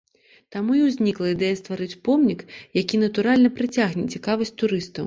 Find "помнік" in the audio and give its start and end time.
2.09-2.41